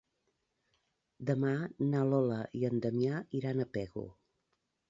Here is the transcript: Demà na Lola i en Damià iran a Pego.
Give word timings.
Demà 1.31 1.51
na 1.91 2.01
Lola 2.13 2.39
i 2.63 2.67
en 2.71 2.81
Damià 2.87 3.23
iran 3.43 3.63
a 3.67 3.71
Pego. 3.77 4.09